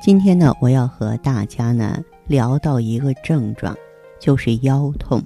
[0.00, 3.76] 今天呢，我要和大家呢聊到一个症状，
[4.20, 5.20] 就是腰痛。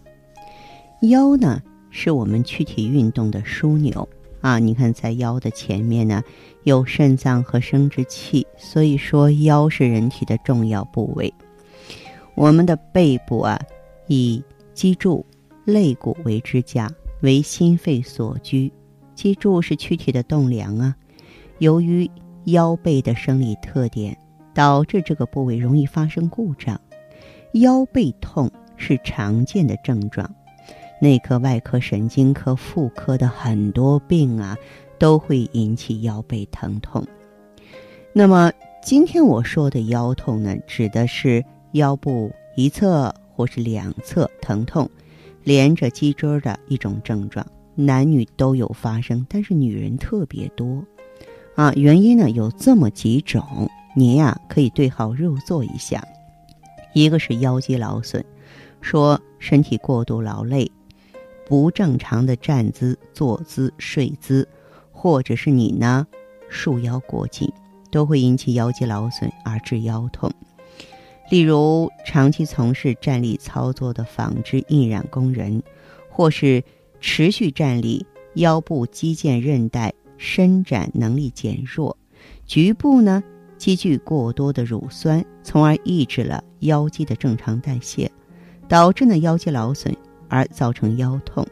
[1.03, 4.09] 腰呢是我们躯体运动的枢纽。
[4.41, 6.23] 啊，你看，在腰的前面呢，
[6.65, 11.33] 有肾脏和生殖器，所以说腰是人体的重要部位。
[12.35, 13.61] 我们的背部啊，
[14.09, 14.43] 以
[14.73, 15.25] 脊柱、
[15.65, 18.73] 肋骨为支架，为心肺所居。
[19.15, 20.97] 脊柱是躯体的栋梁啊。
[21.59, 22.11] 由于
[22.47, 24.17] 腰背的生理特点，
[24.55, 26.81] 导致这个部位容易发生故障，
[27.53, 30.33] 腰背痛是常见的症状。
[31.01, 34.57] 内科、外科、神经科、妇科的很多病啊，
[34.99, 37.05] 都会引起腰背疼痛。
[38.13, 44.89] 那么今天我说的腰痛呢，指的是腰部一侧或是两侧疼痛，
[45.43, 50.85] 连着脊椎的一种症状，男女都有发生，但是女人特别多。
[51.57, 56.07] 啊，原因呢有这么几种，您呀可以对号入座一下。
[56.95, 58.23] 一个是腰肌劳损，
[58.81, 60.71] 说身体过度劳累。
[61.47, 64.49] 不正常的站姿、坐姿、睡姿，
[64.91, 66.07] 或者是你呢
[66.49, 67.53] 束腰过紧，
[67.91, 70.33] 都会引起腰肌劳损而致腰痛。
[71.31, 75.63] 例如，长期从事站立操作的纺织印染工人，
[76.09, 76.63] 或是
[77.01, 81.97] 持续站立，腰部肌腱韧带伸展能力减弱，
[82.47, 83.23] 局部呢
[83.63, 88.11] 积聚过多的乳酸，从而抑制了腰肌的正常代谢，
[88.67, 89.97] 导致呢腰肌劳损。
[90.35, 91.47] 而造成腰痛，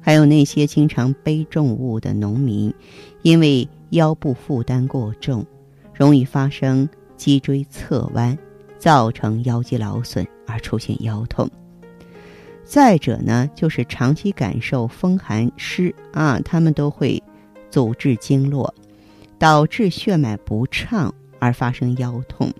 [0.00, 2.72] 还有那些经常背重物的农民，
[3.22, 5.44] 因为腰部负担过重，
[5.92, 8.38] 容易发生脊椎侧弯，
[8.78, 11.50] 造成腰肌劳损而出现腰痛。
[12.62, 17.20] 再者呢，就是长期感受风寒湿啊，他们都会
[17.68, 18.72] 阻滞经络，
[19.36, 22.52] 导致血脉不畅而发生腰痛。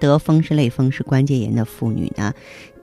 [0.00, 2.34] 得风湿类风湿关节炎的妇女呢，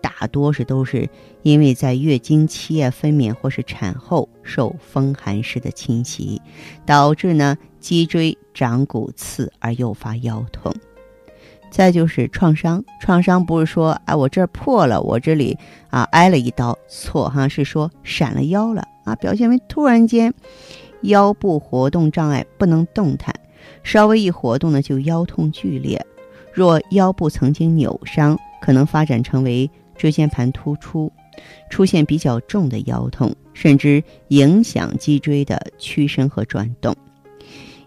[0.01, 1.07] 大多是都是
[1.43, 6.41] 因为在月经期啊分娩或是产后受风寒湿的侵袭，
[6.85, 10.73] 导致呢脊椎长骨刺而诱发腰痛。
[11.69, 15.57] 再就是创伤，创伤不是说哎我这儿破了，我这里
[15.89, 20.33] 啊挨了一刀，错哈，是说闪了腰了啊，表现为突然间
[21.03, 23.33] 腰部活动障碍不能动弹，
[23.83, 26.03] 稍微一活动呢就腰痛剧烈。
[26.53, 31.11] 若腰部曾经扭伤，可能发展成为椎间盘突出，
[31.69, 36.95] 出现比较重的腰痛，甚至影响脊椎的屈伸和转动。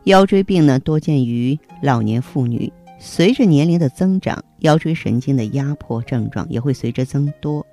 [0.04, 2.72] 腰椎病呢，多见于老年妇女。
[2.98, 7.66] 随着年龄的增长，腰椎神经的压迫症状也会随之增多。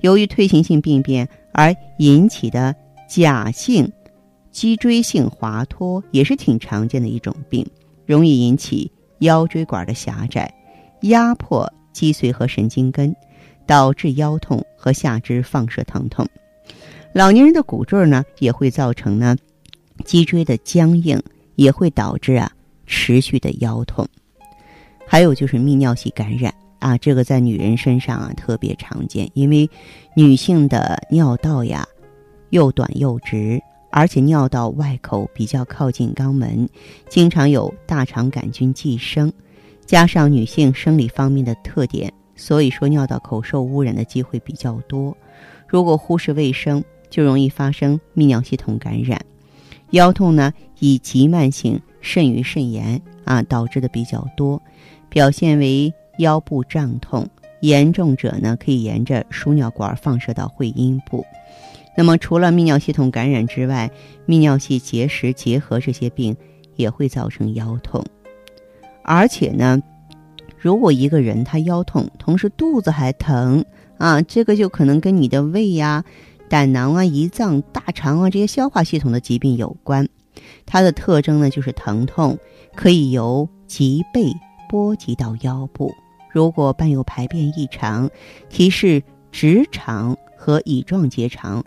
[0.00, 2.74] 由于退行性病变而引起的
[3.08, 3.90] 假性
[4.54, 7.66] 脊椎性滑脱，也是挺常见的一种病，
[8.06, 8.90] 容易引起。
[9.20, 10.52] 腰椎管的狭窄，
[11.02, 13.14] 压迫脊髓和神经根，
[13.64, 16.26] 导致腰痛和下肢放射疼痛。
[17.14, 19.34] 老年人的骨坠呢，也会造成呢
[20.04, 21.22] 脊椎的僵硬，
[21.54, 22.50] 也会导致啊
[22.86, 24.06] 持续的腰痛。
[25.06, 29.70] 还有就是泌尿系感染啊，这个在女人身上啊特别常见，因为
[30.14, 31.86] 女性的尿道呀
[32.50, 33.62] 又短又直。
[33.96, 36.68] 而且尿道外口比较靠近肛门，
[37.08, 39.32] 经常有大肠杆菌寄生，
[39.86, 45.16] 加上女性生理方面的特点，所以说尿道口受污染的机会比较多。
[45.68, 49.24] 如果忽视卫生，就容易发生泌尿系统感染。
[49.90, 54.60] 腰痛呢，以急慢性肾盂肾炎啊导致的比较多，
[55.08, 57.24] 表现为腰部胀痛，
[57.60, 61.24] 严重者呢可以沿着输尿管放射到会阴部。
[61.96, 63.90] 那么，除了泌尿系统感染之外，
[64.26, 66.36] 泌尿系结石结核这些病
[66.74, 68.04] 也会造成腰痛。
[69.02, 69.80] 而且呢，
[70.58, 73.64] 如果一个人他腰痛，同时肚子还疼
[73.98, 76.04] 啊，这个就可能跟你的胃呀、
[76.48, 80.08] 胆囊啊、胰脏、大肠啊这些消化系统的疾病有关。
[80.66, 82.36] 它的特征呢，就是疼痛
[82.74, 84.32] 可以由脊背
[84.68, 85.94] 波及到腰部。
[86.32, 88.10] 如果伴有排便异常，
[88.48, 89.00] 提示
[89.30, 91.62] 直肠和乙状结肠。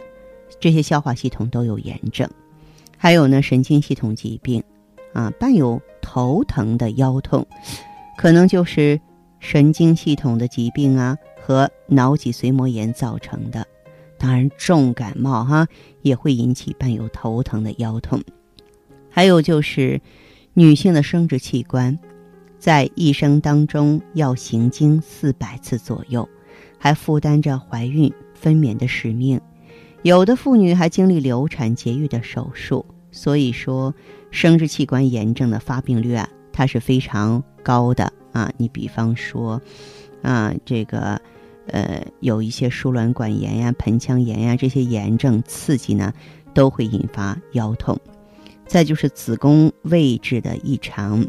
[0.60, 2.30] 这些消化系统都有炎症，
[2.98, 4.64] 还有呢，神经系统疾病，
[5.14, 7.46] 啊，伴有头疼的腰痛，
[8.18, 9.00] 可能就是
[9.40, 13.66] 神经系统的疾病啊和脑脊髓膜炎造成的。
[14.18, 15.68] 当然，重感冒哈
[16.02, 18.20] 也会引起伴有头疼的腰痛。
[19.12, 20.02] 还有就是
[20.56, 21.98] 女性的生殖器官，
[22.58, 26.28] 在一生当中要行经四百次左右，
[26.80, 29.40] 还负担着怀孕分娩的使命。
[30.08, 32.86] 有的妇女还经历流产、节育的手术。
[33.12, 33.94] 所以说，
[34.32, 38.50] 生殖器官炎症的发病率啊，它是非常高的啊。
[38.56, 39.62] 你比方说，
[40.22, 41.20] 啊，这个，
[41.68, 46.14] 呃，有一些输卵管炎呀、盆腔炎呀这些炎症刺激呢，
[46.54, 48.00] 都会引发腰痛。
[48.66, 51.26] 再就是子宫位置的异常，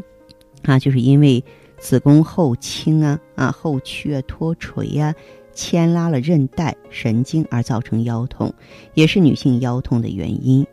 [0.62, 1.42] 啊，就是因为
[1.80, 5.12] 子宫后倾啊、啊后屈啊、脱垂呀，
[5.58, 8.54] 牵拉了韧带、神经而造成腰痛，
[8.94, 10.64] 也是女性腰痛的原因。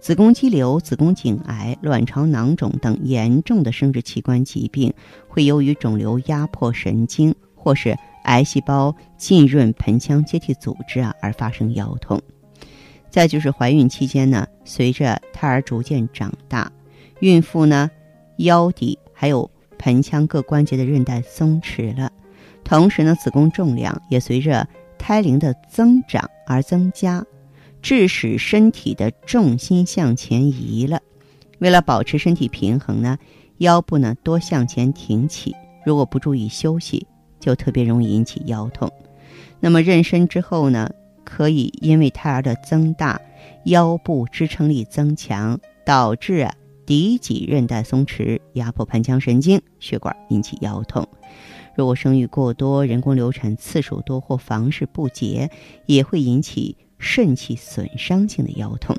[0.00, 4.94] 子宫肌瘤、子宫颈癌、卵巢囊肿等严重的生殖器官疾病，
[5.28, 7.94] 会由于肿瘤压迫神经，或是
[8.24, 12.18] 癌细胞浸润盆腔接替组织啊，而发生腰痛。
[13.10, 16.72] 再就是怀孕期间呢，随着胎儿逐渐长大，
[17.18, 17.90] 孕妇呢
[18.38, 22.10] 腰底还有盆腔各关节的韧带松弛了，
[22.70, 24.64] 同时呢，子宫重量也随着
[24.96, 27.26] 胎龄的增长而增加。
[27.82, 31.00] 致使身体的重心向前移了，
[31.58, 33.18] 为了保持身体平衡呢，
[33.58, 35.56] 腰部呢多向前挺起。
[35.84, 37.08] 如果不注意休息，
[37.40, 38.88] 就特别容易引起腰痛。
[39.58, 40.88] 那么妊娠之后呢，
[41.24, 43.20] 可以因为胎儿的增大，
[43.64, 46.54] 腰部支撑力增强，导致啊
[46.86, 51.08] 骶脊韧带松弛，压迫盆腔神经、血管，引起腰痛。
[51.74, 55.50] 如果生育过多、人工流产次数多或房事不节，
[55.86, 56.76] 也会引起。
[57.02, 58.94] 肾气损伤性的腰痛，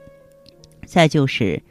[0.88, 1.62] 再就是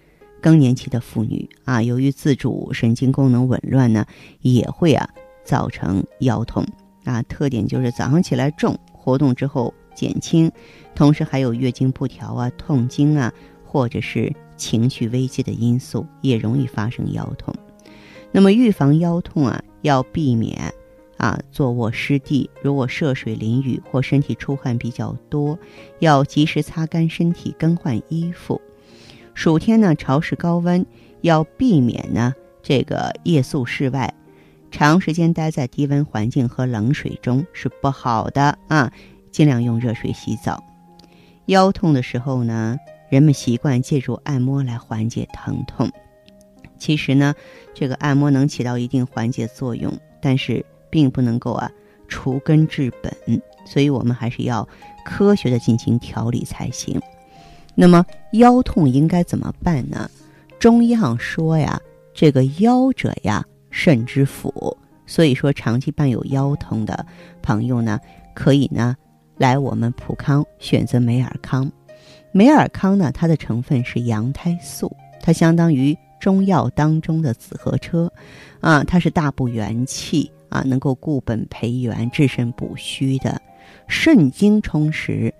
[0.41, 4.07] 更年期的妇女啊，由于自主神经功能紊乱呢，
[4.41, 5.11] 也会啊
[5.43, 6.65] 造成腰痛
[7.03, 7.21] 啊。
[7.25, 10.49] 特点就是早上起来重，活动之后减轻，
[10.95, 13.33] 同时还有月经不调啊、痛经啊，
[13.67, 17.53] 或者是情绪危机的因素，也容易发生腰痛。
[18.31, 20.73] 那么预防腰痛啊，要避免。
[21.21, 25.59] 啊，坐卧湿地，如果涉水淋雨或身体出汗比较多，
[25.99, 28.59] 要及时擦干身体，更换衣服。
[29.35, 30.85] 暑天呢，潮湿高温，
[31.21, 34.15] 要避免呢这个夜宿室外，
[34.71, 38.91] 长时间待在低温环境和冷水中是不好的啊。
[39.31, 40.65] 尽量用热水洗澡。
[41.45, 42.79] 腰痛的时候呢，
[43.11, 45.91] 人们习惯借助按摩来缓解疼痛。
[46.79, 47.35] 其实呢，
[47.75, 50.65] 这个按摩能起到一定缓解作用，但是。
[50.91, 51.71] 并不能够啊
[52.09, 53.13] 除根治本，
[53.65, 54.69] 所以我们还是要
[55.05, 57.01] 科学的进行调理才行。
[57.75, 60.11] 那么腰痛应该怎么办呢？
[60.59, 61.81] 中医上说呀，
[62.13, 64.77] 这个腰者呀肾之府，
[65.07, 67.07] 所以说长期伴有腰痛的
[67.41, 67.99] 朋友呢，
[68.35, 68.95] 可以呢
[69.39, 71.71] 来我们普康选择美尔康。
[72.33, 78.13] 美尔康呢，它的成分是羊胎素，它相当于中药当中的紫河车，
[78.61, 80.31] 啊，它是大补元气。
[80.51, 83.41] 啊，能够固本培元、治肾补虚的，
[83.87, 85.33] 肾精充实，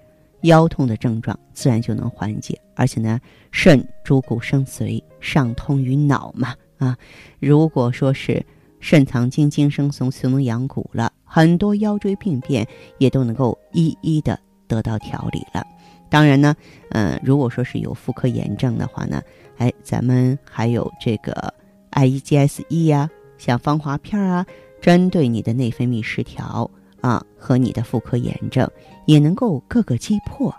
[0.43, 2.57] 腰痛的症状自然就能缓解。
[2.77, 3.19] 而且呢，
[3.51, 6.55] 肾主骨生髓，上通于脑嘛。
[6.79, 6.97] 啊，
[7.41, 8.41] 如果说是
[8.79, 12.65] 肾藏精、精生髓，髓能养骨了，很多腰椎病变
[12.99, 15.67] 也都能够一一的得到调理了。
[16.09, 16.55] 当然呢，
[16.91, 19.21] 嗯，如果说是有妇科炎症的话呢，
[19.61, 21.55] 哎，咱们还有这个
[21.91, 24.45] I E G S E 呀，像芳华片啊。
[24.81, 26.71] 针对你的内分泌失调
[27.03, 28.67] 啊和你的妇科炎症，
[29.05, 30.51] 也能够各个击破，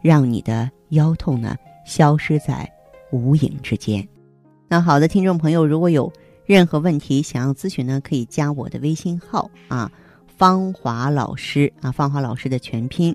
[0.00, 2.66] 让你的腰痛呢消失在
[3.12, 4.08] 无影之间。
[4.66, 6.10] 那好的，听众朋友，如果有
[6.46, 9.92] 任何问题想要咨询呢，可以加我的微信号啊，
[10.38, 13.14] 芳华老师啊，芳华老师的全拼，